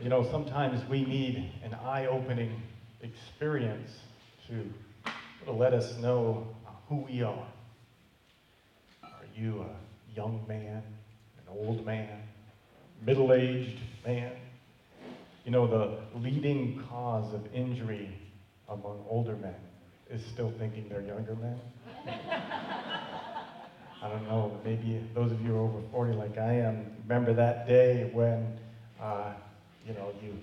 [0.00, 2.62] You know, sometimes we need an eye opening
[3.02, 3.90] experience
[4.46, 4.72] to,
[5.46, 6.46] let us know
[6.88, 7.46] who we are.
[9.02, 10.84] Are you a young man,
[11.38, 12.22] an old man,
[13.00, 14.36] middle aged man?
[15.44, 18.20] You know, the leading cause of injury
[18.68, 19.56] among older men
[20.10, 21.58] is still thinking they're younger men.
[24.02, 27.32] I don't know, maybe those of you who are over 40 like I am, remember
[27.32, 28.60] that day when,
[29.00, 29.32] uh,
[29.86, 30.38] you know, you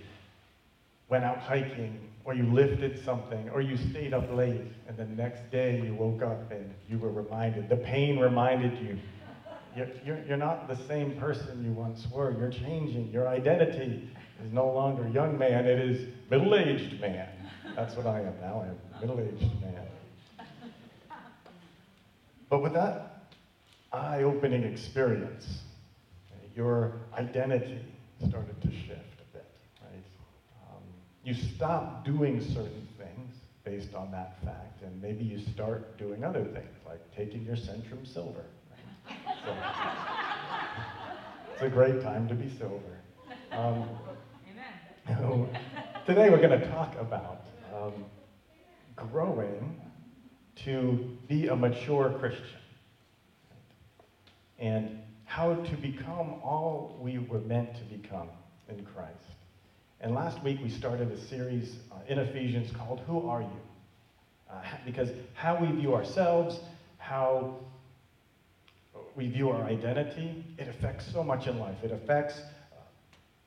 [1.10, 5.50] went out hiking or you lifted something or you stayed up late and the next
[5.52, 8.98] day you woke up and you were reminded, the pain reminded you,
[10.04, 12.32] you're, you're, not the same person you once were.
[12.32, 13.12] You're changing.
[13.12, 14.10] Your identity
[14.42, 17.28] is no longer young man, it is middle aged man.
[17.76, 18.62] That's what I am now.
[18.62, 19.88] I am middle aged man.
[22.50, 23.16] But with that
[23.96, 25.62] eye opening experience.
[26.54, 27.82] Your identity
[28.28, 29.46] started to shift a bit,
[29.82, 30.04] right?
[30.70, 30.84] Um,
[31.26, 36.44] you stop doing certain things based on that fact, and maybe you start doing other
[36.44, 38.46] things, like taking your Centrum Silver.
[39.44, 39.56] So,
[41.54, 43.00] it's a great time to be silver.
[43.52, 43.90] Um,
[45.10, 45.50] Amen.
[46.06, 48.06] today we're going to talk about um,
[48.96, 49.82] growing
[50.58, 52.60] to be a mature Christian
[54.60, 58.30] and how to become all we were meant to become
[58.70, 59.35] in Christ.
[60.06, 63.60] And last week we started a series uh, in Ephesians called Who Are You?
[64.48, 66.60] Uh, because how we view ourselves,
[67.00, 67.56] how
[69.16, 71.78] we view our identity, it affects so much in life.
[71.84, 72.76] It affects uh,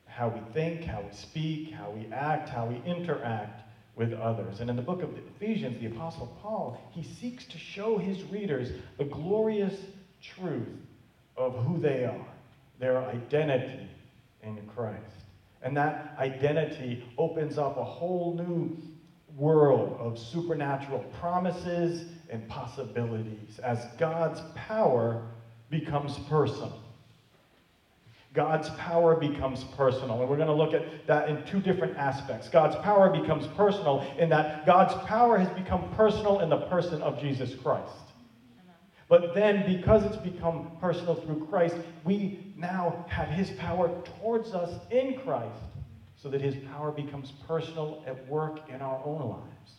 [0.06, 3.60] how we think, how we speak, how we act, how we interact
[3.94, 4.58] with others.
[4.58, 8.72] And in the book of Ephesians, the Apostle Paul, he seeks to show his readers
[8.96, 9.76] the glorious
[10.20, 10.66] truth
[11.36, 12.26] of who they are,
[12.80, 13.88] their identity
[14.42, 15.27] in Christ.
[15.62, 18.76] And that identity opens up a whole new
[19.36, 25.22] world of supernatural promises and possibilities as God's power
[25.70, 26.80] becomes personal.
[28.34, 30.20] God's power becomes personal.
[30.20, 32.48] And we're going to look at that in two different aspects.
[32.48, 37.18] God's power becomes personal in that God's power has become personal in the person of
[37.18, 38.07] Jesus Christ.
[39.08, 44.78] But then, because it's become personal through Christ, we now have His power towards us
[44.90, 45.62] in Christ
[46.16, 49.72] so that His power becomes personal at work in our own lives.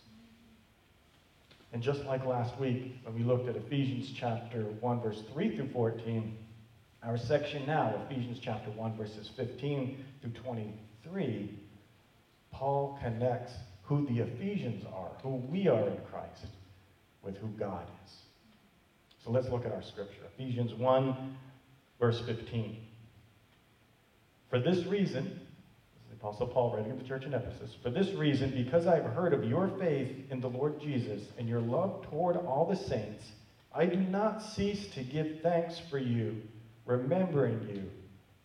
[1.72, 5.72] And just like last week, when we looked at Ephesians chapter 1, verse 3 through
[5.72, 6.36] 14,
[7.04, 11.56] our section now, Ephesians chapter 1, verses 15 through 23,
[12.52, 13.54] Paul connects
[13.84, 16.48] who the Ephesians are, who we are in Christ,
[17.22, 18.29] with who God is.
[19.30, 20.24] Let's look at our scripture.
[20.34, 21.38] Ephesians 1,
[22.00, 22.78] verse 15.
[24.50, 27.92] For this reason, this is the Apostle Paul writing to the church in Ephesus, for
[27.92, 31.60] this reason, because I have heard of your faith in the Lord Jesus and your
[31.60, 33.24] love toward all the saints,
[33.72, 36.38] I do not cease to give thanks for you,
[36.88, 37.84] remembering you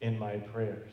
[0.03, 0.91] in my prayers.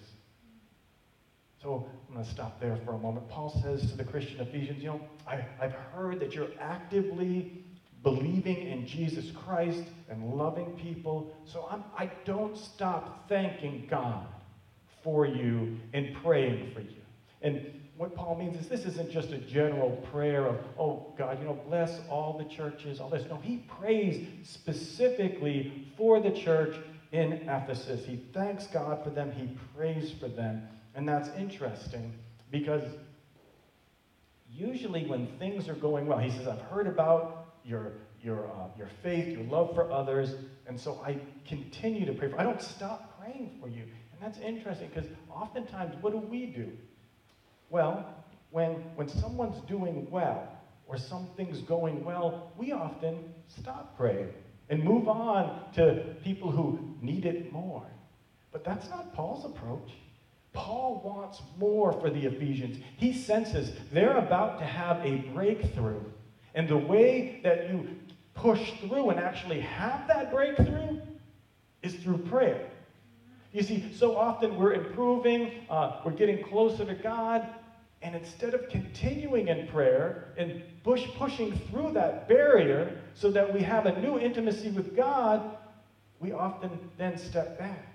[1.61, 3.27] So I'm going to stop there for a moment.
[3.27, 7.65] Paul says to the Christian Ephesians, you know, I, have heard that you're actively
[8.03, 11.35] believing in Jesus Christ and loving people.
[11.45, 14.25] So I'm, I do not stop thanking God
[15.03, 17.01] for you and praying for you.
[17.41, 21.45] And what Paul means is this isn't just a general prayer of, oh, God, you
[21.45, 23.27] know, bless all the churches, all this.
[23.29, 26.75] No, he prays specifically for the church
[27.11, 28.05] in Ephesus.
[28.05, 30.67] He thanks God for them, he prays for them.
[30.95, 32.13] And that's interesting
[32.49, 32.83] because
[34.49, 38.89] usually when things are going well, he says, I've heard about your, your, uh, your
[39.03, 40.35] faith, your love for others.
[40.67, 41.17] And so I
[41.47, 43.83] continue to pray for I don't stop praying for you.
[43.83, 46.71] And that's interesting because oftentimes, what do we do?
[47.69, 48.05] Well,
[48.51, 50.47] when, when someone's doing well
[50.87, 54.29] or something's going well, we often stop praying
[54.69, 57.85] and move on to people who need it more.
[58.51, 59.91] But that's not Paul's approach.
[60.53, 62.77] Paul wants more for the Ephesians.
[62.97, 66.03] He senses they're about to have a breakthrough
[66.53, 67.89] and the way that you
[68.33, 70.99] push through and actually have that breakthrough
[71.81, 72.69] is through prayer.
[73.51, 77.47] You see, so often we're improving, uh, we're getting closer to God,
[78.01, 83.61] and instead of continuing in prayer and push, pushing through that barrier so that we
[83.61, 85.57] have a new intimacy with God,
[86.19, 87.87] we often then step back.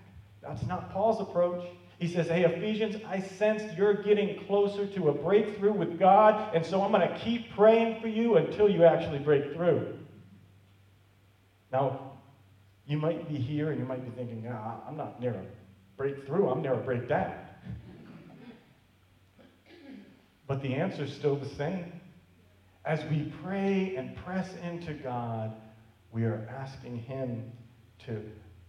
[0.42, 1.64] That's not Paul's approach.
[1.98, 6.64] He says, Hey, Ephesians, I sense you're getting closer to a breakthrough with God, and
[6.64, 9.98] so I'm going to keep praying for you until you actually break through.
[11.72, 12.16] Now,
[12.86, 15.44] you might be here and you might be thinking, ah, I'm not near a
[15.96, 17.34] breakthrough, I'm near a breakdown.
[20.46, 22.00] But the answer is still the same.
[22.84, 25.52] As we pray and press into God,
[26.12, 27.52] we are asking Him
[28.06, 28.22] to,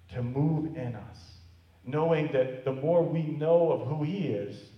[0.10, 1.37] to move in us,
[1.88, 4.72] knowing that the more we know of who He is,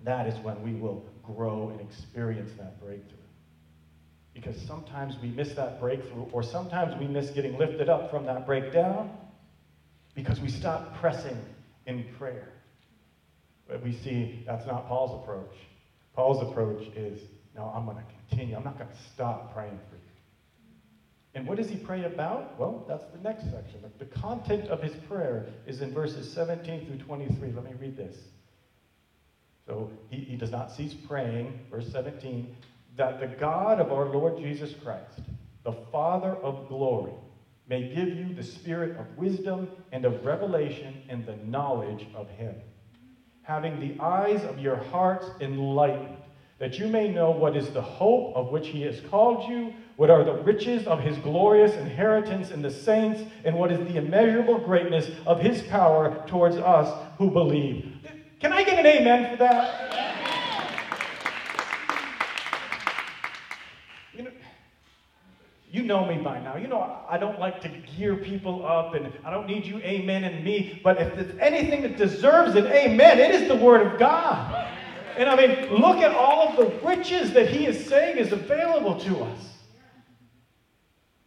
[0.00, 3.18] that is when we will grow and experience that breakthrough.
[4.34, 8.44] Because sometimes we miss that breakthrough, or sometimes we miss getting lifted up from that
[8.46, 9.10] breakdown
[10.14, 11.46] because we stop pressing
[11.86, 12.54] in prayer.
[13.68, 15.52] But we see that's not Paul's approach.
[16.14, 17.18] Paul's approach is
[17.54, 18.56] no, I'm going to continue.
[18.56, 19.80] I'm not going to stop praying.
[21.34, 22.58] And what does he pray about?
[22.58, 23.90] Well, that's the next section.
[23.98, 27.52] The content of his prayer is in verses 17 through 23.
[27.52, 28.16] Let me read this.
[29.66, 32.54] So he, he does not cease praying, verse 17,
[32.96, 35.20] that the God of our Lord Jesus Christ,
[35.64, 37.12] the Father of glory,
[37.66, 42.54] may give you the spirit of wisdom and of revelation and the knowledge of him,
[43.42, 46.16] having the eyes of your hearts enlightened,
[46.62, 50.10] that you may know what is the hope of which he has called you, what
[50.10, 54.64] are the riches of his glorious inheritance in the saints, and what is the immeasurable
[54.64, 56.88] greatness of his power towards us
[57.18, 57.84] who believe.
[58.38, 59.92] Can I get an amen for that?
[64.14, 64.30] You know,
[65.68, 66.58] you know me by now.
[66.58, 70.22] You know I don't like to gear people up and I don't need you amen
[70.22, 70.78] and me.
[70.84, 74.68] But if there's anything that deserves an amen, it is the Word of God.
[75.16, 78.98] And I mean, look at all of the riches that He is saying is available
[79.00, 79.58] to us.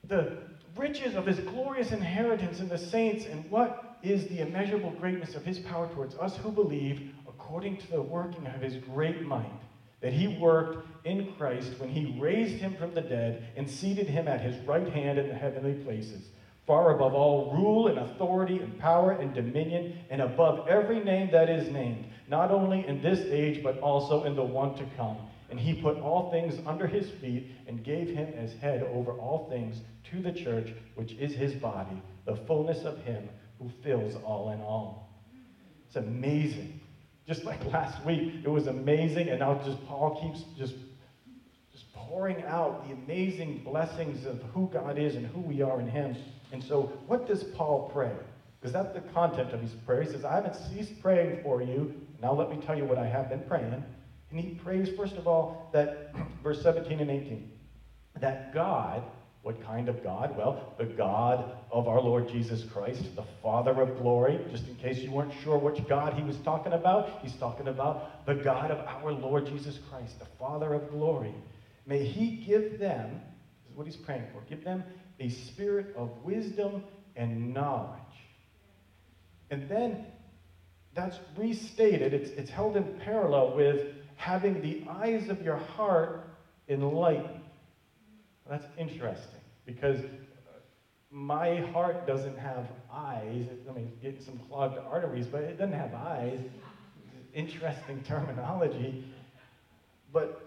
[0.04, 0.38] The
[0.76, 5.44] riches of His glorious inheritance in the saints and what is the immeasurable greatness of
[5.44, 9.62] His power towards us who believe according to the working of His great might
[10.06, 14.28] that he worked in Christ when he raised him from the dead and seated him
[14.28, 16.30] at his right hand in the heavenly places,
[16.66, 21.50] far above all rule and authority and power and dominion, and above every name that
[21.50, 25.18] is named, not only in this age, but also in the one to come.
[25.50, 29.48] And he put all things under his feet and gave him as head over all
[29.50, 33.30] things to the church, which is his body, the fullness of him
[33.60, 35.08] who fills all in all.
[35.86, 36.82] It's amazing
[37.28, 40.76] just like last week, it was amazing, and now just Paul keeps just
[41.72, 45.90] just pouring out the amazing blessings of who God is and who we are in
[45.90, 46.16] Him.
[46.56, 48.12] And so, what does Paul pray?
[48.60, 50.02] Because that's the content of his prayer.
[50.02, 51.94] He says, I haven't ceased praying for you.
[52.22, 53.84] Now let me tell you what I have been praying.
[54.32, 57.52] And he prays, first of all, that verse 17 and 18,
[58.22, 59.04] that God
[59.46, 60.36] what kind of God?
[60.36, 64.44] Well, the God of our Lord Jesus Christ, the Father of glory.
[64.50, 68.26] Just in case you weren't sure which God he was talking about, he's talking about
[68.26, 71.32] the God of our Lord Jesus Christ, the Father of glory.
[71.86, 73.22] May he give them,
[73.76, 74.84] what he's praying for, give them
[75.20, 76.84] a spirit of wisdom
[77.16, 78.00] and knowledge.
[79.50, 80.06] And then
[80.94, 86.28] that's restated, it's, it's held in parallel with having the eyes of your heart
[86.68, 87.42] enlightened.
[88.50, 90.00] That's interesting because
[91.12, 93.46] my heart doesn't have eyes.
[93.70, 96.40] I mean, get some clogged arteries, but it doesn't have eyes.
[97.34, 99.06] Interesting terminology.
[100.14, 100.45] But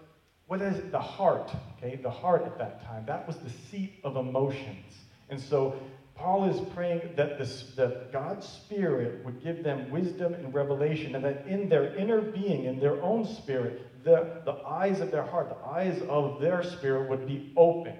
[0.48, 0.90] what is it?
[0.90, 1.96] The heart, okay?
[1.96, 4.94] The heart at that time, that was the seat of emotions.
[5.28, 5.76] And so
[6.14, 11.24] Paul is praying that, this, that God's Spirit would give them wisdom and revelation, and
[11.24, 15.50] that in their inner being, in their own spirit, the, the eyes of their heart,
[15.50, 17.98] the eyes of their spirit would be open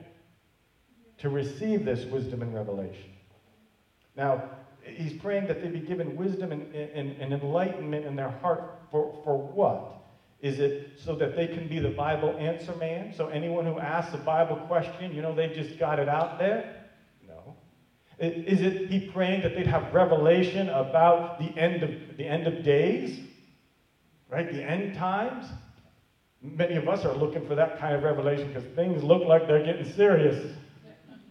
[1.18, 3.10] to receive this wisdom and revelation.
[4.16, 4.50] Now,
[4.82, 9.20] he's praying that they be given wisdom and, and, and enlightenment in their heart for,
[9.22, 9.97] for what?
[10.40, 13.12] Is it so that they can be the Bible answer man?
[13.12, 16.84] So anyone who asks a Bible question, you know, they've just got it out there?
[17.26, 17.56] No.
[18.18, 22.62] Is it he praying that they'd have revelation about the end of the end of
[22.62, 23.20] days?
[24.30, 24.50] Right?
[24.50, 25.46] The end times?
[26.40, 29.64] Many of us are looking for that kind of revelation because things look like they're
[29.64, 30.52] getting serious,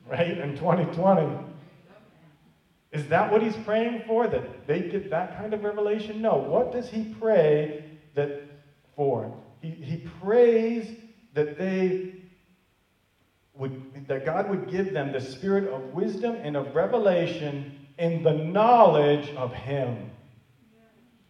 [0.06, 0.38] right?
[0.38, 1.46] In 2020.
[2.92, 4.28] Is that what he's praying for?
[4.28, 6.22] That they get that kind of revelation?
[6.22, 6.36] No.
[6.36, 7.86] What does he pray
[8.16, 8.47] that
[8.98, 9.32] for?
[9.62, 10.94] He, he prays
[11.34, 12.16] that they
[13.54, 18.34] would that God would give them the spirit of wisdom and of revelation in the
[18.34, 20.12] knowledge of him.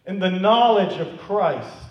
[0.06, 1.86] In the knowledge of Christ.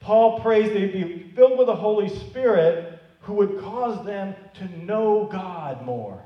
[0.00, 5.28] Paul prays they'd be filled with the Holy Spirit who would cause them to know
[5.30, 6.22] God more.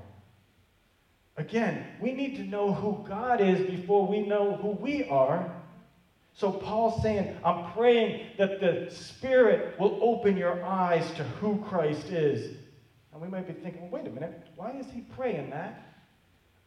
[1.36, 5.59] Again, we need to know who God is before we know who we are.
[6.40, 12.06] So Paul's saying, I'm praying that the Spirit will open your eyes to who Christ
[12.06, 12.56] is.
[13.12, 15.98] And we might be thinking, well, wait a minute, why is he praying that?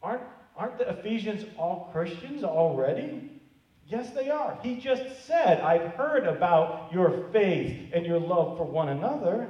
[0.00, 0.22] Aren't,
[0.56, 3.42] aren't the Ephesians all Christians already?
[3.88, 4.56] Yes, they are.
[4.62, 9.48] He just said, I've heard about your faith and your love for one another.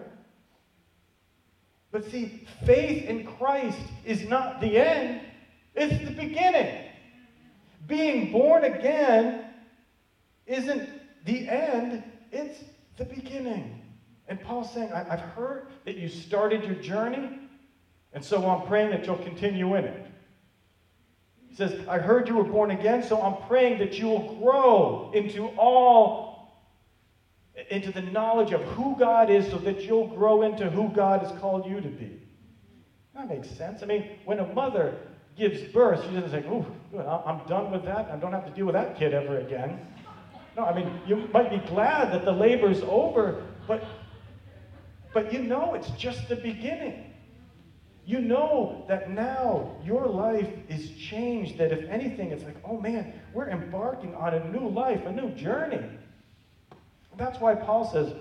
[1.92, 5.20] But see, faith in Christ is not the end,
[5.74, 6.92] it's the beginning.
[7.86, 9.43] Being born again
[10.46, 10.88] isn't
[11.24, 12.58] the end, it's
[12.96, 13.80] the beginning.
[14.28, 17.40] And Paul's saying, I've heard that you started your journey,
[18.12, 20.06] and so I'm praying that you'll continue in it.
[21.48, 25.10] He says, I heard you were born again, so I'm praying that you will grow
[25.14, 26.52] into all,
[27.70, 31.38] into the knowledge of who God is, so that you'll grow into who God has
[31.38, 32.20] called you to be.
[33.14, 33.82] That makes sense.
[33.82, 34.96] I mean, when a mother
[35.36, 36.66] gives birth, she doesn't say, Ooh,
[36.98, 38.10] I'm done with that.
[38.10, 39.86] I don't have to deal with that kid ever again.
[40.56, 43.84] No, I mean, you might be glad that the labor's over, but,
[45.12, 47.12] but you know it's just the beginning.
[48.06, 53.14] You know that now your life is changed, that if anything, it's like, oh man,
[53.32, 55.80] we're embarking on a new life, a new journey.
[57.16, 58.12] That's why Paul says,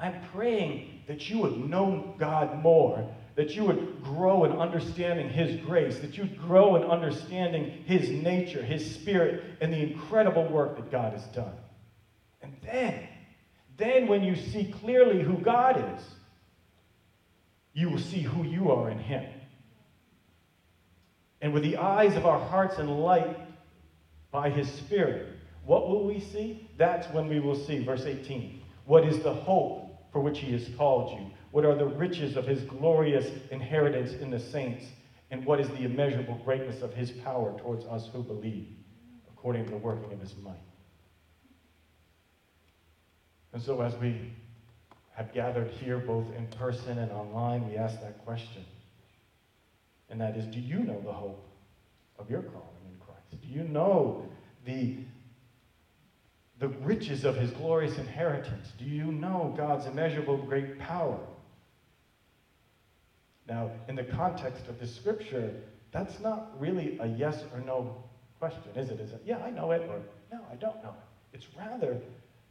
[0.00, 3.04] I'm praying that you would know God more,
[3.38, 8.60] that you would grow in understanding His grace, that you'd grow in understanding His nature,
[8.60, 11.54] His spirit, and the incredible work that God has done.
[12.42, 13.06] And then,
[13.76, 16.04] then when you see clearly who God is,
[17.74, 19.24] you will see who you are in Him.
[21.40, 23.36] And with the eyes of our hearts enlightened
[24.32, 25.28] by His Spirit,
[25.64, 26.68] what will we see?
[26.76, 27.84] That's when we will see.
[27.84, 28.60] Verse 18.
[28.84, 31.24] What is the hope for which He has called you?
[31.50, 34.84] What are the riches of His glorious inheritance in the saints?
[35.30, 38.68] And what is the immeasurable greatness of His power towards us who believe,
[39.30, 40.56] according to the working of His might?
[43.52, 44.32] And so, as we
[45.14, 48.64] have gathered here, both in person and online, we ask that question.
[50.10, 51.44] And that is Do you know the hope
[52.18, 53.42] of your calling in Christ?
[53.42, 54.24] Do you know
[54.64, 54.98] the,
[56.58, 58.68] the riches of his glorious inheritance?
[58.78, 61.18] Do you know God's immeasurable great power?
[63.48, 65.54] Now, in the context of the scripture,
[65.90, 67.88] that's not really a yes or no
[68.38, 69.00] question, is it?
[69.00, 71.36] Is it, yeah, I know it, or no, I don't know it?
[71.36, 71.96] It's rather,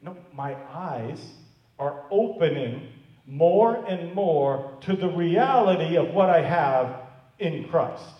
[0.01, 1.33] no, my eyes
[1.77, 2.81] are opening
[3.27, 6.89] more and more to the reality of what I have
[7.37, 8.15] in Christ.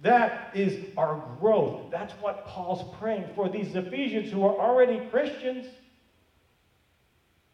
[0.00, 1.90] That is our growth.
[1.90, 5.66] That's what Paul's praying for these Ephesians who are already Christians.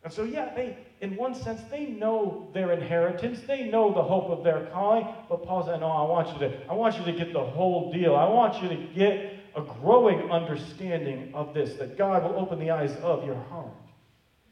[0.04, 3.42] And so, yeah, they, in one sense, they know their inheritance.
[3.46, 5.04] They know the hope of their calling.
[5.28, 7.90] But Paul said, no, I want you to, I want you to get the whole
[7.92, 8.14] deal.
[8.14, 9.20] I want you to get
[9.54, 13.76] a growing understanding of this, that God will open the eyes of your heart.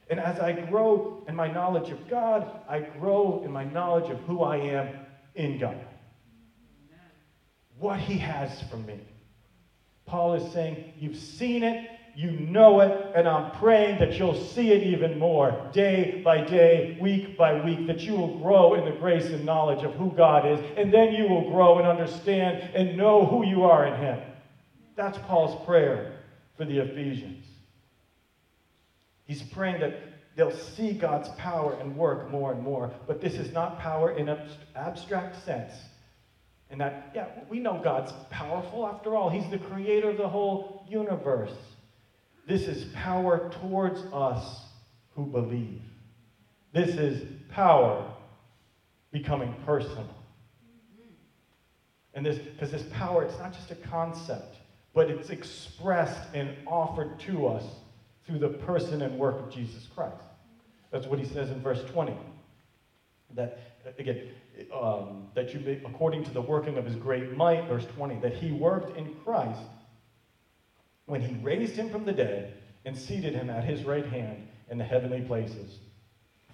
[0.08, 4.18] And as I grow in my knowledge of God, I grow in my knowledge of
[4.20, 4.92] who I am
[5.34, 5.76] in God.
[7.78, 9.00] What He has for me.
[10.04, 11.78] Paul is saying, You've seen it,
[12.20, 16.98] you know it, and I'm praying that you'll see it even more day by day,
[17.00, 20.44] week by week, that you will grow in the grace and knowledge of who God
[20.44, 24.20] is, and then you will grow and understand and know who you are in Him.
[24.96, 26.18] That's Paul's prayer
[26.58, 27.46] for the Ephesians.
[29.24, 29.94] He's praying that
[30.36, 32.92] they'll see God's power and work more and more.
[33.06, 34.46] But this is not power in an
[34.76, 35.72] abstract sense.
[36.68, 38.86] And that, yeah, we know God's powerful.
[38.86, 41.54] After all, He's the creator of the whole universe.
[42.50, 44.62] This is power towards us
[45.14, 45.82] who believe.
[46.72, 48.04] This is power
[49.12, 50.12] becoming personal.
[52.12, 54.56] And this, because this power, it's not just a concept,
[54.94, 57.62] but it's expressed and offered to us
[58.26, 60.24] through the person and work of Jesus Christ.
[60.90, 62.16] That's what he says in verse 20.
[63.36, 63.60] That,
[63.96, 64.22] again,
[64.74, 68.34] um, that you, may, according to the working of his great might, verse 20, that
[68.34, 69.60] he worked in Christ
[71.10, 74.78] when he raised him from the dead and seated him at his right hand in
[74.78, 75.78] the heavenly places,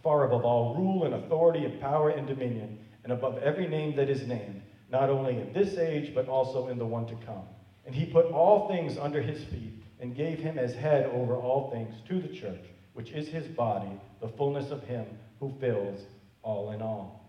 [0.02, 4.08] far above all rule and authority and power and dominion, and above every name that
[4.08, 7.44] is named, not only in this age, but also in the one to come.
[7.84, 11.70] And he put all things under his feet and gave him as head over all
[11.70, 15.06] things to the church, which is his body, the fullness of him
[15.38, 16.00] who fills
[16.42, 17.28] all in all.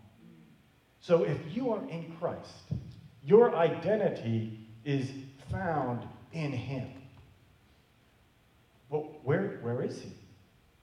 [0.99, 2.71] So if you are in Christ,
[3.23, 5.11] your identity is
[5.51, 6.87] found in him.
[8.89, 10.13] But where, where is he?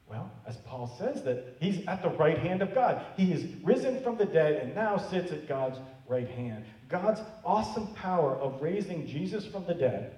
[0.09, 3.05] Well, as Paul says, that he's at the right hand of God.
[3.17, 6.65] He is risen from the dead and now sits at God's right hand.
[6.89, 10.17] God's awesome power of raising Jesus from the dead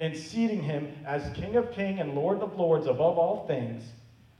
[0.00, 3.84] and seating him as King of Kings and Lord of Lords above all things,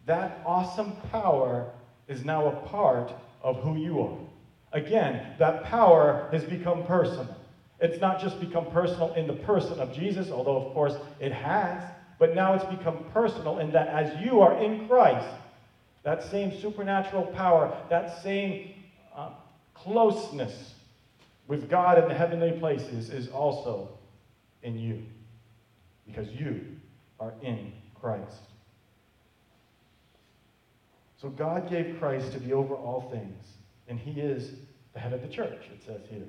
[0.06, 1.70] that awesome power
[2.08, 4.18] is now a part of who you are.
[4.72, 7.36] Again, that power has become personal.
[7.78, 11.82] It's not just become personal in the person of Jesus, although of course it has,
[12.20, 15.26] but now it's become personal in that as you are in Christ,
[16.02, 18.74] that same supernatural power, that same
[19.16, 19.30] uh,
[19.74, 20.74] closeness
[21.48, 23.88] with God in the heavenly places is also
[24.62, 25.02] in you
[26.06, 26.60] because you
[27.18, 28.42] are in Christ.
[31.22, 33.44] So God gave Christ to be over all things,
[33.88, 34.52] and he is
[34.92, 36.28] the head of the church, it says here.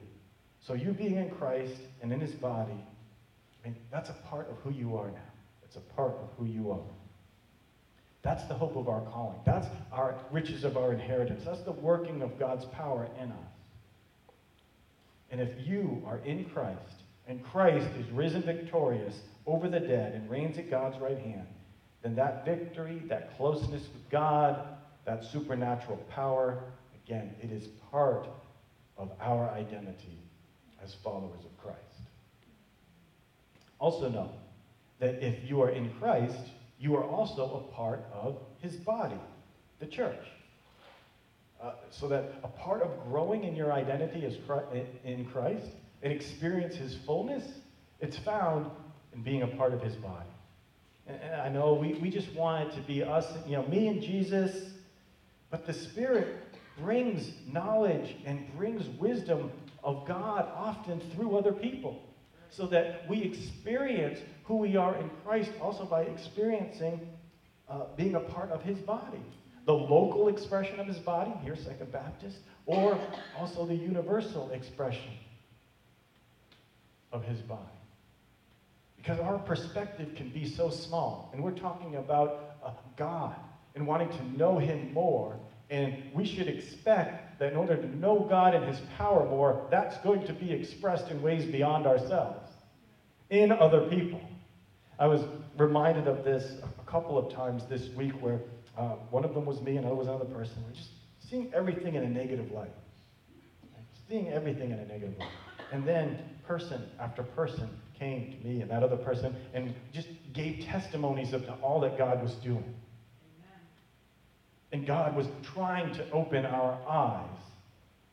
[0.62, 4.58] So you being in Christ and in his body, I mean, that's a part of
[4.64, 5.31] who you are now.
[5.72, 6.80] It's a part of who you are.
[8.24, 9.40] That's the hope of our calling.
[9.46, 11.44] That's our riches of our inheritance.
[11.46, 13.52] That's the working of God's power in us.
[15.32, 20.30] And if you are in Christ, and Christ is risen victorious over the dead and
[20.30, 21.48] reigns at God's right hand,
[22.04, 24.76] then that victory, that closeness with God,
[25.06, 26.64] that supernatural power,
[27.06, 28.28] again, it is part
[28.98, 30.20] of our identity
[30.84, 31.80] as followers of Christ.
[33.80, 34.32] Also, know
[35.02, 39.20] that if you are in Christ, you are also a part of his body,
[39.80, 40.26] the church.
[41.62, 44.36] Uh, so that a part of growing in your identity as
[45.04, 45.68] in Christ
[46.02, 47.44] and experience his fullness,
[48.00, 48.70] it's found
[49.14, 50.30] in being a part of his body.
[51.08, 54.02] And, I know we, we just want it to be us, you know, me and
[54.02, 54.72] Jesus,
[55.50, 56.38] but the Spirit
[56.78, 59.52] brings knowledge and brings wisdom
[59.84, 62.02] of God often through other people
[62.52, 67.00] so that we experience who we are in Christ also by experiencing
[67.70, 69.24] uh, being a part of his body.
[69.66, 73.00] The local expression of his body, here, Second Baptist, or
[73.38, 75.12] also the universal expression
[77.12, 77.62] of his body.
[78.98, 83.36] Because our perspective can be so small, and we're talking about uh, God
[83.76, 85.40] and wanting to know him more
[85.72, 89.98] and we should expect that in order to know God and His power more, that's
[90.00, 92.41] going to be expressed in ways beyond ourselves,
[93.32, 94.22] in other people.
[95.00, 95.22] I was
[95.58, 98.42] reminded of this a couple of times this week where
[98.78, 100.64] uh, one of them was me and another was another person.
[100.68, 100.90] We're just
[101.28, 102.74] seeing everything in a negative light.
[104.08, 105.30] Seeing everything in a negative light.
[105.72, 110.66] And then person after person came to me and that other person and just gave
[110.66, 112.76] testimonies of all that God was doing.
[114.74, 117.40] And God was trying to open our eyes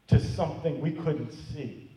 [0.08, 1.87] to something we couldn't see.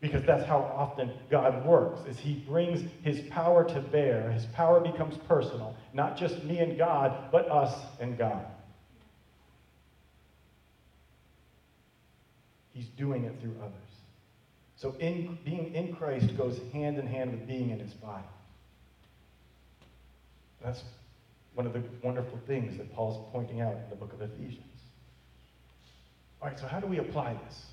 [0.00, 4.30] Because that's how often God works, is he brings his power to bear.
[4.30, 8.46] His power becomes personal, not just me and God, but us and God.
[12.72, 13.74] He's doing it through others.
[14.76, 18.24] So in, being in Christ goes hand in hand with being in his body.
[20.64, 20.82] That's
[21.54, 24.64] one of the wonderful things that Paul's pointing out in the book of Ephesians.
[26.40, 27.66] All right, so how do we apply this?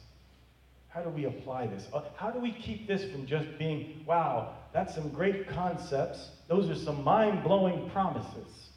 [0.97, 1.85] How do we apply this?
[1.93, 6.29] Uh, how do we keep this from just being, wow, that's some great concepts.
[6.47, 8.71] Those are some mind blowing promises.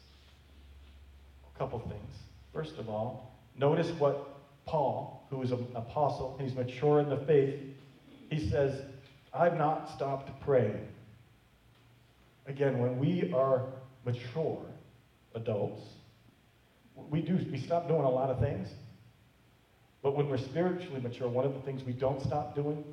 [1.55, 2.13] A couple things.
[2.53, 7.59] First of all, notice what Paul, who is an apostle, he's mature in the faith,
[8.29, 8.79] he says,
[9.33, 10.87] I've not stopped praying.
[12.45, 13.65] Again, when we are
[14.05, 14.61] mature,
[15.33, 15.81] adults,
[17.09, 18.67] we do we stop doing a lot of things.
[20.03, 22.83] But when we're spiritually mature, one of the things we don't stop doing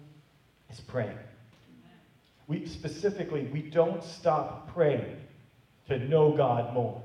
[0.71, 1.19] is praying.
[2.47, 5.17] We specifically, we don't stop praying
[5.89, 7.01] to know God more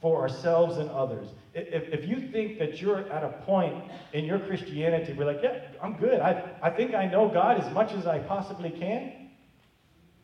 [0.00, 1.28] for ourselves and others.
[1.52, 5.60] If, if you think that you're at a point in your Christianity where, like, yeah,
[5.82, 6.20] I'm good.
[6.20, 9.30] I, I think I know God as much as I possibly can,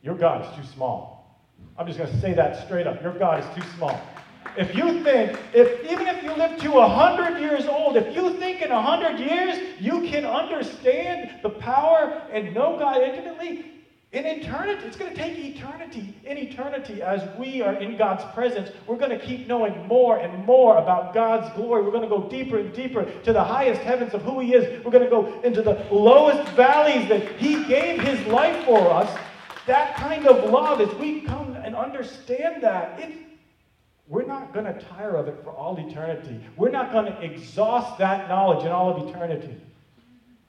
[0.03, 1.41] your God is too small.
[1.77, 3.03] I'm just going to say that straight up.
[3.03, 4.01] Your God is too small.
[4.57, 8.63] If you think, if even if you live to 100 years old, if you think
[8.63, 13.77] in 100 years you can understand the power and know God intimately,
[14.13, 16.15] in eternity, it's going to take eternity.
[16.25, 20.45] In eternity, as we are in God's presence, we're going to keep knowing more and
[20.47, 21.83] more about God's glory.
[21.83, 24.83] We're going to go deeper and deeper to the highest heavens of who He is.
[24.85, 29.15] We're going to go into the lowest valleys that He gave His life for us.
[29.67, 32.99] That kind of love, as we come and understand that,
[34.09, 36.41] we're not going to tire of it for all eternity.
[36.57, 39.61] We're not going to exhaust that knowledge in all of eternity.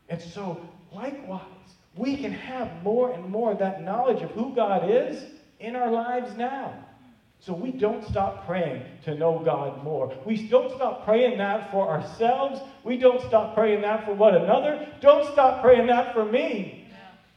[0.10, 0.62] And so,
[0.94, 1.42] likewise,
[1.96, 5.24] we can have more and more of that knowledge of who God is
[5.60, 6.74] in our lives now.
[7.40, 10.14] So we don't stop praying to know God more.
[10.26, 12.60] We don't stop praying that for ourselves.
[12.84, 14.88] We don't stop praying that for one another.
[15.02, 16.88] Don't stop praying that for me.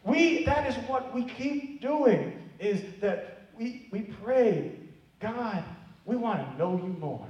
[0.05, 4.73] We that is what we keep doing is that we, we pray,
[5.21, 5.63] God,
[6.11, 7.25] we want to know you more.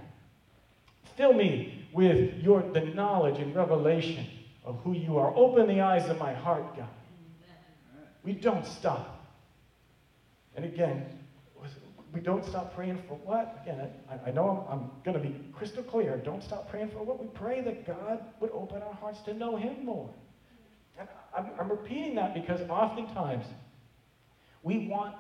[1.14, 4.26] Fill me with your, the knowledge and revelation
[4.64, 5.36] of who you are.
[5.36, 6.88] Open the eyes of my heart, God.
[8.24, 9.28] we don't stop.
[10.56, 11.04] And again,
[12.14, 13.60] we don't stop praying for what?
[13.62, 16.16] Again, I, I know I'm, I'm going to be crystal clear.
[16.16, 17.20] Don't stop praying for what?
[17.20, 20.08] We pray that God would open our hearts to know Him more.
[20.98, 23.44] And I'm, I'm repeating that because oftentimes
[24.62, 25.16] we want,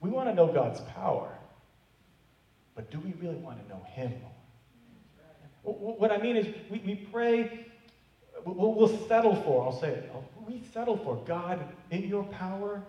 [0.00, 1.30] we want to know God's power,
[2.74, 5.74] but do we really want to know Him more?
[5.74, 7.66] What I mean is, we, we pray,
[8.44, 10.12] we'll, we'll settle for, I'll say it,
[10.46, 12.82] we settle for God, in your power,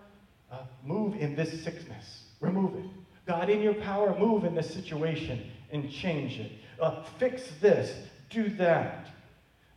[0.51, 2.85] uh, move in this sickness, remove it.
[3.25, 6.51] God, in your power, move in this situation and change it.
[6.79, 7.93] Uh, fix this,
[8.29, 9.07] do that.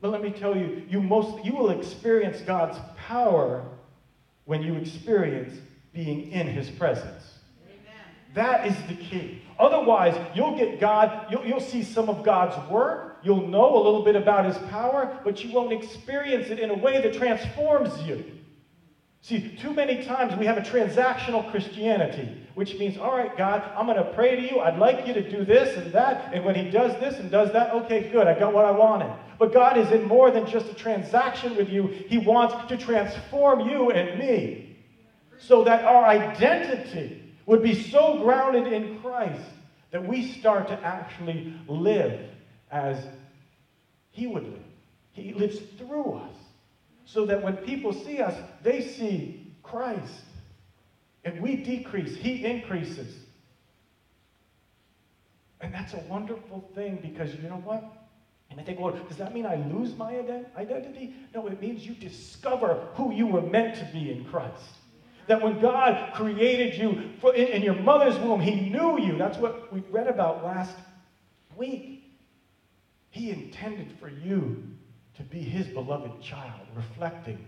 [0.01, 3.65] But let me tell you, you, most, you will experience God's power
[4.45, 5.59] when you experience
[5.93, 7.38] being in his presence.
[8.35, 9.43] That is the key.
[9.59, 14.05] Otherwise, you'll get God, you'll, you'll see some of God's work, you'll know a little
[14.05, 18.25] bit about his power, but you won't experience it in a way that transforms you.
[19.21, 23.87] See, too many times we have a transactional Christianity, which means, all right, God, I'm
[23.87, 24.61] going to pray to you.
[24.61, 26.33] I'd like you to do this and that.
[26.33, 29.13] And when He does this and does that, okay, good, I got what I wanted.
[29.39, 33.69] But God is in more than just a transaction with you, He wants to transform
[33.69, 34.77] you and me
[35.39, 37.18] so that our identity
[37.49, 39.43] would be so grounded in Christ
[39.91, 42.29] that we start to actually live
[42.71, 43.03] as
[44.11, 44.63] He would live.
[45.13, 46.35] He lives through us
[47.07, 50.25] so that when people see us, they see Christ.
[51.25, 53.15] And we decrease, He increases.
[55.63, 57.83] And that's a wonderful thing because you know what?
[58.51, 60.19] And I think, well, does that mean I lose my
[60.59, 61.15] identity?
[61.35, 64.75] No, it means you discover who you were meant to be in Christ.
[65.29, 69.17] That when God created you in your mother's womb, He knew you.
[69.17, 70.75] That's what we read about last
[71.57, 72.05] week.
[73.11, 74.63] He intended for you
[75.17, 77.45] to be his beloved child, reflecting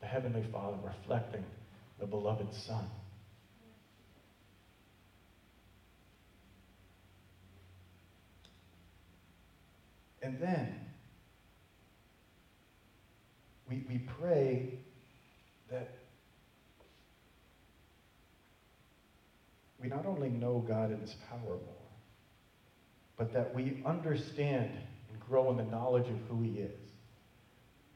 [0.00, 1.44] the Heavenly Father, reflecting
[1.98, 2.84] the beloved Son.
[10.22, 10.74] And then
[13.68, 14.80] we, we pray
[15.70, 15.99] that
[19.80, 21.80] we not only know God and His power more,
[23.20, 24.70] but that we understand
[25.10, 26.78] and grow in the knowledge of who he is.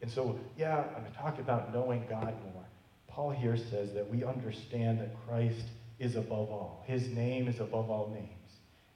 [0.03, 2.63] And so, yeah, I'm talking about knowing God more.
[3.07, 5.65] Paul here says that we understand that Christ
[5.97, 6.83] is above all.
[6.85, 8.29] His name is above all names.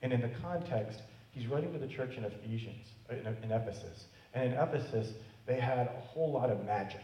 [0.03, 4.05] And in the context, he's writing to the church in Ephesians, in Ephesus.
[4.35, 5.13] And in Ephesus,
[5.47, 7.01] they had a whole lot of magic.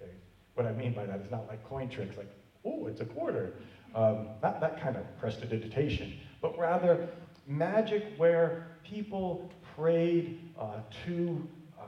[0.00, 0.12] Okay?
[0.54, 2.30] What I mean by that is not like coin tricks, like,
[2.64, 3.54] oh, it's a quarter.
[3.94, 7.08] Um, not that kind of prestidigitation, but rather
[7.46, 11.46] magic where people prayed uh, to,
[11.78, 11.84] uh,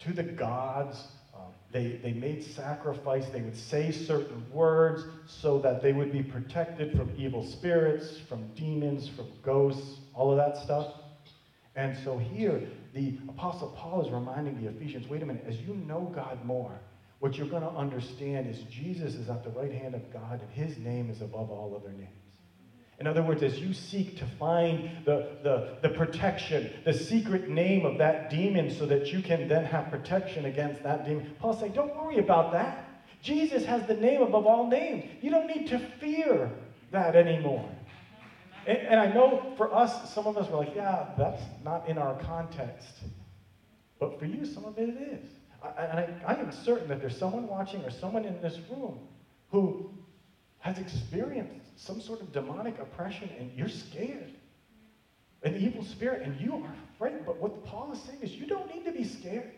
[0.00, 1.08] to the gods.
[1.34, 1.38] Uh,
[1.72, 3.26] they, they made sacrifice.
[3.32, 8.54] They would say certain words so that they would be protected from evil spirits, from
[8.54, 10.86] demons, from ghosts, all of that stuff.
[11.74, 15.74] And so here, the Apostle Paul is reminding the Ephesians wait a minute, as you
[15.74, 16.78] know God more,
[17.22, 20.50] what you're going to understand is Jesus is at the right hand of God, and
[20.50, 22.10] his name is above all other names.
[22.98, 27.86] In other words, as you seek to find the, the, the protection, the secret name
[27.86, 31.74] of that demon so that you can then have protection against that demon, Paul saying,
[31.74, 32.88] don't worry about that.
[33.22, 35.08] Jesus has the name above all names.
[35.20, 36.50] You don't need to fear
[36.90, 37.70] that anymore.
[38.66, 41.98] And, and I know for us, some of us were like, yeah, that's not in
[41.98, 42.96] our context.
[44.00, 45.30] But for you, some of it is.
[45.78, 48.98] And I, I am certain that there's someone watching or someone in this room
[49.50, 49.90] who
[50.58, 54.32] has experienced some sort of demonic oppression and you're scared.
[55.42, 57.26] An evil spirit and you are afraid.
[57.26, 59.50] But what Paul is saying is you don't need to be scared.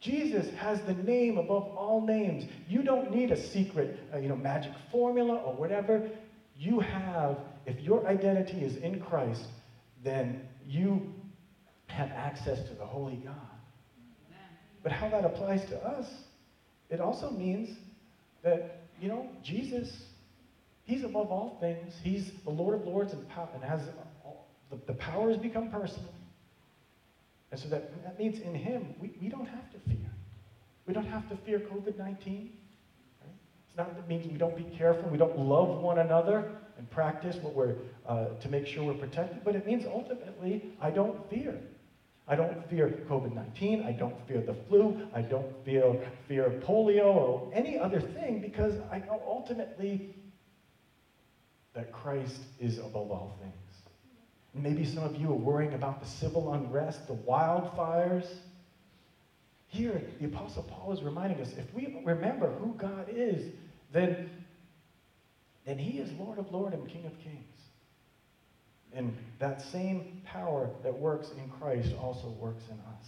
[0.00, 2.44] Jesus has the name above all names.
[2.68, 6.08] You don't need a secret, uh, you know, magic formula or whatever.
[6.56, 9.46] You have, if your identity is in Christ,
[10.02, 11.12] then you
[11.86, 13.51] have access to the Holy God.
[14.82, 16.06] But how that applies to us,
[16.90, 17.76] it also means
[18.42, 19.88] that, you know, Jesus
[20.84, 21.94] He's above all things.
[22.02, 23.82] He's the Lord of Lords and, pow- and has
[24.24, 26.10] all, the, the power has become personal.
[27.50, 30.10] And so that, that means in Him, we, we don't have to fear.
[30.86, 32.52] We don't have to fear COVID 19.
[33.20, 33.30] Right?
[33.68, 37.36] It's not that means we don't be careful, we don't love one another and practice
[37.42, 41.58] what we're, uh, to make sure we're protected, but it means ultimately, I don't fear.
[42.28, 43.82] I don't fear COVID 19.
[43.82, 44.96] I don't fear the flu.
[45.12, 45.96] I don't fear,
[46.28, 50.08] fear polio or any other thing because I know ultimately
[51.74, 53.54] that Christ is above all things.
[54.54, 58.28] Maybe some of you are worrying about the civil unrest, the wildfires.
[59.68, 63.42] Here, the Apostle Paul is reminding us if we remember who God is,
[63.90, 64.18] then,
[65.64, 67.51] then he is Lord of Lords and King of Kings.
[68.94, 73.06] And that same power that works in Christ also works in us.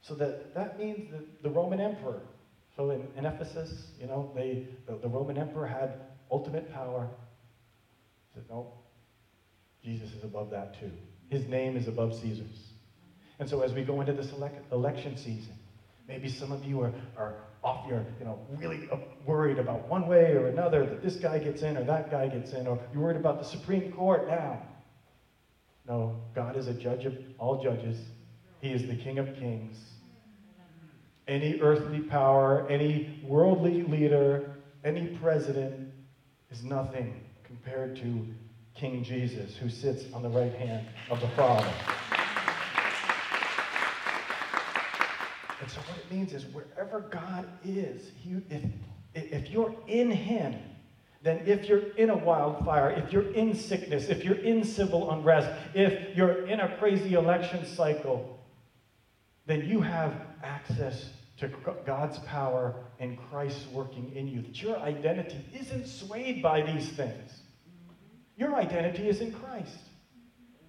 [0.00, 2.20] So that, that means that the Roman emperor,
[2.76, 7.08] so in, in Ephesus, you know, they, the, the Roman emperor had ultimate power.
[8.32, 8.72] He said, no,
[9.82, 10.90] Jesus is above that too.
[11.28, 12.72] His name is above Caesar's.
[13.38, 15.54] And so as we go into this elect, election season,
[16.06, 18.88] maybe some of you are, are off your, you know, really
[19.26, 22.52] worried about one way or another that this guy gets in or that guy gets
[22.52, 24.60] in, or you're worried about the Supreme Court now.
[25.86, 27.98] No, God is a judge of all judges.
[28.60, 29.76] He is the King of kings.
[31.28, 35.92] Any earthly power, any worldly leader, any president
[36.50, 38.26] is nothing compared to
[38.74, 41.72] King Jesus, who sits on the right hand of the Father.
[45.60, 48.62] And so, what it means is wherever God is, he, if,
[49.14, 50.54] if you're in Him,
[51.24, 55.48] then if you're in a wildfire, if you're in sickness, if you're in civil unrest,
[55.72, 58.38] if you're in a crazy election cycle,
[59.46, 61.08] then you have access
[61.38, 61.50] to
[61.86, 64.42] God's power and Christ working in you.
[64.42, 67.40] That your identity isn't swayed by these things.
[68.36, 69.78] Your identity is in Christ.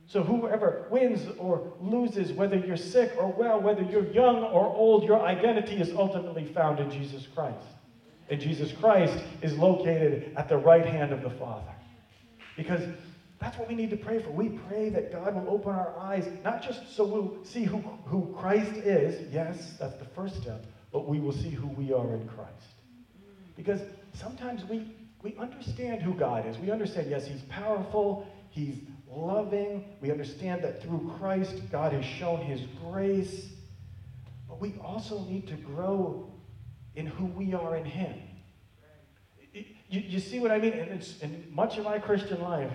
[0.07, 5.03] So whoever wins or loses, whether you're sick or well, whether you're young or old,
[5.03, 7.74] your identity is ultimately found in Jesus Christ.
[8.29, 11.73] And Jesus Christ is located at the right hand of the Father.
[12.57, 12.81] Because
[13.39, 14.31] that's what we need to pray for.
[14.31, 18.35] We pray that God will open our eyes, not just so we'll see who, who
[18.39, 19.31] Christ is.
[19.31, 20.65] Yes, that's the first step.
[20.91, 22.51] But we will see who we are in Christ.
[23.55, 23.81] Because
[24.13, 26.57] sometimes we, we understand who God is.
[26.57, 29.83] We understand, yes, He's powerful, He's loving.
[30.01, 33.49] We understand that through Christ, God has shown His grace.
[34.47, 36.31] But we also need to grow
[36.95, 38.13] in who we are in Him.
[39.53, 40.73] You, you see what I mean?
[41.21, 42.71] And much of my Christian life,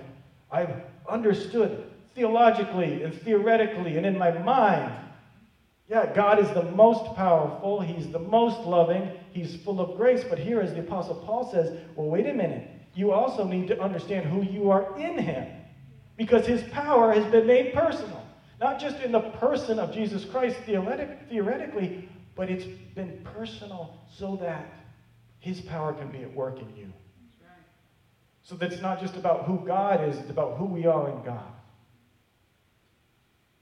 [0.50, 0.74] I've
[1.08, 4.92] understood theologically and theoretically and in my mind.
[5.88, 7.80] Yeah, God is the most powerful.
[7.80, 9.10] He's the most loving.
[9.32, 10.22] He's full of grace.
[10.28, 12.68] But here, as the Apostle Paul says, well, wait a minute.
[12.94, 15.48] You also need to understand who you are in Him
[16.16, 18.24] because His power has been made personal.
[18.60, 22.08] Not just in the person of Jesus Christ theoretically,
[22.40, 24.64] but it's been personal so that
[25.40, 26.90] His power can be at work in you.
[28.44, 31.22] So that it's not just about who God is, it's about who we are in
[31.22, 31.52] God.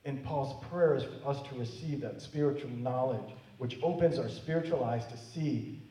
[0.05, 4.85] And Paul's prayer is for us to receive that spiritual knowledge, which opens our spiritual
[4.85, 5.83] eyes to see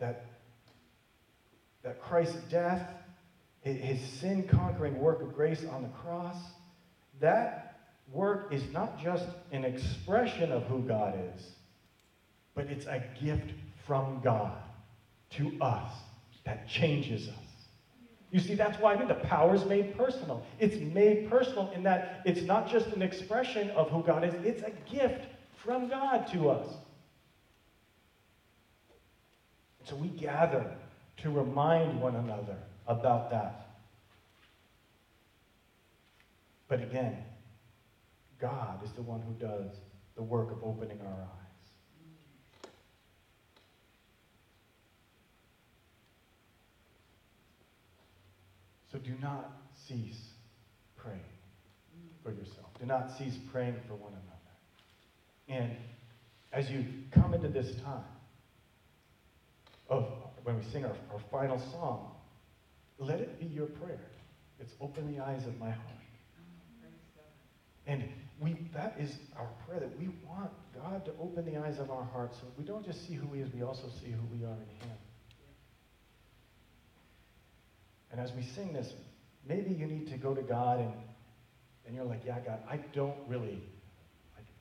[0.00, 0.24] that,
[1.84, 2.84] that Christ's death,
[3.60, 6.36] his sin conquering work of grace on the cross,
[7.20, 7.78] that
[8.12, 11.52] work is not just an expression of who God is,
[12.58, 13.52] but it's a gift
[13.86, 14.58] from God
[15.30, 15.92] to us
[16.44, 17.34] that changes us.
[18.32, 20.42] You see, that's why I mean the power is made personal.
[20.58, 24.62] It's made personal in that it's not just an expression of who God is, it's
[24.62, 25.28] a gift
[25.62, 26.66] from God to us.
[29.84, 30.66] So we gather
[31.18, 33.54] to remind one another about that.
[36.66, 37.22] But again,
[38.40, 39.70] God is the one who does
[40.16, 41.47] the work of opening our eyes.
[48.90, 49.52] So do not
[49.86, 50.18] cease
[50.96, 51.20] praying
[52.22, 52.66] for yourself.
[52.80, 55.60] Do not cease praying for one another.
[55.62, 55.76] And
[56.52, 58.04] as you come into this time
[59.88, 60.06] of
[60.44, 62.12] when we sing our, our final song,
[62.98, 64.00] let it be your prayer.
[64.60, 65.82] It's open the eyes of my heart.
[67.86, 68.04] And
[68.40, 72.04] we that is our prayer that we want God to open the eyes of our
[72.04, 74.52] hearts so we don't just see who he is, we also see who we are
[74.52, 74.96] in him.
[78.10, 78.92] And as we sing this,
[79.46, 80.92] maybe you need to go to God and,
[81.86, 83.62] and you're like, yeah, God, I don't really,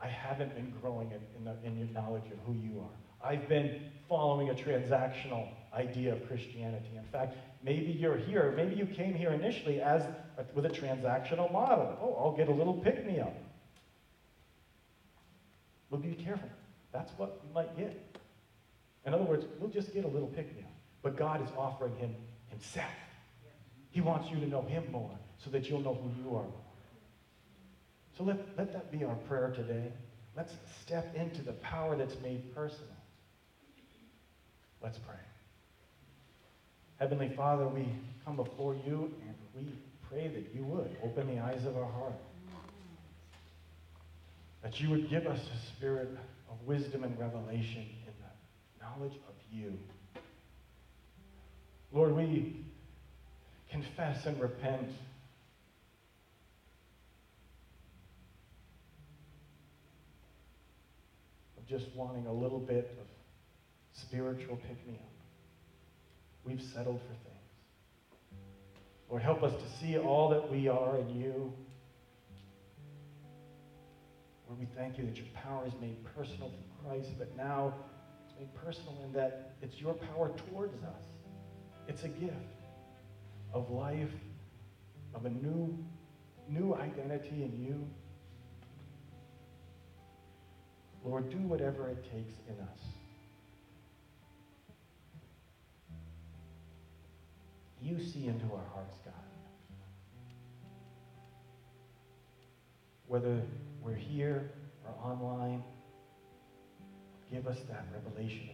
[0.02, 3.30] I, haven't been growing in, in, the, in your knowledge of who you are.
[3.30, 6.90] I've been following a transactional idea of Christianity.
[6.96, 10.04] In fact, maybe you're here, maybe you came here initially as
[10.38, 11.98] a, with a transactional model.
[12.02, 13.36] Oh, I'll get a little pick me up.
[15.90, 16.50] We'll be careful.
[16.92, 18.20] That's what you might get.
[19.06, 20.72] In other words, we'll just get a little pick me up.
[21.02, 22.14] But God is offering him
[22.50, 22.92] himself.
[23.98, 25.10] He wants you to know him more
[25.44, 26.52] so that you'll know who you are more.
[28.16, 29.92] So let, let that be our prayer today.
[30.36, 32.94] Let's step into the power that's made personal.
[34.84, 35.16] Let's pray.
[37.00, 37.92] Heavenly Father, we
[38.24, 39.74] come before you and we
[40.08, 42.14] pray that you would open the eyes of our heart.
[44.62, 46.10] That you would give us a spirit
[46.52, 49.76] of wisdom and revelation in the knowledge of you.
[51.92, 52.64] Lord, we
[53.70, 54.90] confess and repent.
[61.58, 63.08] Of just wanting a little bit of
[63.94, 65.10] spiritual pick me up.
[66.44, 68.42] We've settled for things.
[69.10, 71.54] Lord, help us to see all that we are in you.
[74.48, 77.74] Lord, we thank you that your power is made personal through Christ, but now
[78.26, 81.04] it's made personal in that it's your power towards us.
[81.88, 82.57] It's a gift
[83.54, 84.12] of life,
[85.14, 85.78] of a new,
[86.50, 87.88] new identity in you.
[91.04, 92.80] Lord, do whatever it takes in us.
[97.82, 99.14] You see into our hearts, God.
[103.08, 103.42] Whether
[103.82, 104.52] we're here
[104.86, 105.64] or online,
[107.32, 108.50] give us that revelation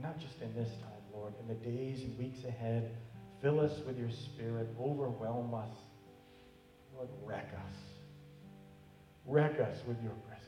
[0.00, 2.90] And not just in this time, Lord, in the days and weeks ahead,
[3.42, 5.76] fill us with your spirit, overwhelm us.
[6.94, 7.76] Lord, wreck us.
[9.26, 10.46] Wreck us with your presence.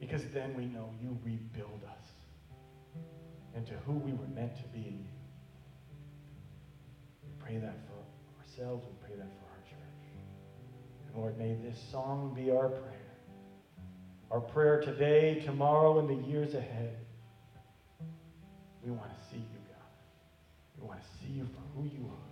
[0.00, 3.02] Because then we know you rebuild us
[3.54, 5.18] into who we were meant to be in you.
[7.24, 8.86] We pray that for ourselves.
[8.86, 10.08] We pray that for our church.
[11.08, 12.94] And Lord, may this song be our prayer.
[14.30, 16.96] Our prayer today, tomorrow, and the years ahead.
[18.84, 19.88] We want to see you, God.
[20.78, 22.27] We want to see you for who you are.